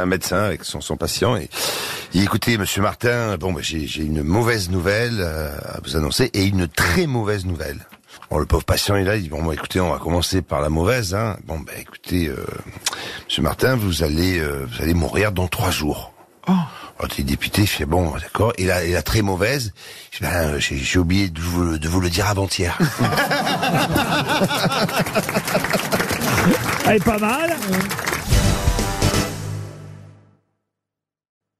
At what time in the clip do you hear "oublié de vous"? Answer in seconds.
20.98-21.78